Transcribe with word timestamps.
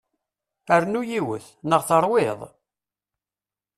Rnu 0.83 1.01
yiwet, 1.09 1.45
neɣ 1.69 1.81
terwiḍ? 1.87 2.39